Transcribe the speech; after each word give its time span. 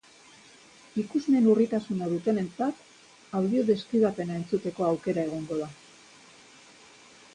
Ikusmen 1.01 1.49
urritasuna 1.51 2.07
dutenentzat, 2.13 2.81
audiodeskribapena 3.41 4.39
entzuteko 4.41 4.89
aukera 4.89 5.27
egongo 5.29 5.61
da. 5.63 5.69